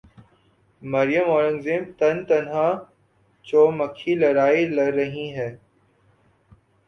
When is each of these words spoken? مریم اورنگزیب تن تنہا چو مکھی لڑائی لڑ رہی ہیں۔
مریم 0.81 1.27
اورنگزیب 1.33 1.83
تن 1.99 2.15
تنہا 2.27 2.67
چو 3.47 3.61
مکھی 3.77 4.13
لڑائی 4.21 4.61
لڑ 4.75 4.91
رہی 4.99 5.27
ہیں۔ 5.35 5.51